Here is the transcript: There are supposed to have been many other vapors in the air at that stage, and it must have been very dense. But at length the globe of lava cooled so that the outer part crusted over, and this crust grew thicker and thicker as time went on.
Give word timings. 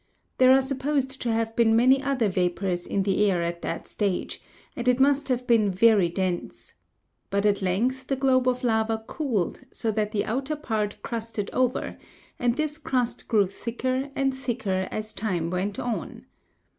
There 0.39 0.51
are 0.51 0.63
supposed 0.63 1.21
to 1.21 1.31
have 1.31 1.55
been 1.55 1.75
many 1.75 2.01
other 2.01 2.27
vapors 2.27 2.87
in 2.87 3.03
the 3.03 3.29
air 3.29 3.43
at 3.43 3.61
that 3.61 3.87
stage, 3.87 4.41
and 4.75 4.87
it 4.87 4.99
must 4.99 5.29
have 5.29 5.45
been 5.45 5.69
very 5.69 6.09
dense. 6.09 6.73
But 7.29 7.45
at 7.45 7.61
length 7.61 8.07
the 8.07 8.15
globe 8.15 8.47
of 8.47 8.63
lava 8.63 9.03
cooled 9.05 9.59
so 9.71 9.91
that 9.91 10.11
the 10.11 10.25
outer 10.25 10.55
part 10.55 10.97
crusted 11.03 11.51
over, 11.53 11.99
and 12.39 12.55
this 12.55 12.79
crust 12.79 13.27
grew 13.27 13.45
thicker 13.45 14.09
and 14.15 14.35
thicker 14.35 14.87
as 14.89 15.13
time 15.13 15.51
went 15.51 15.77
on. 15.77 16.25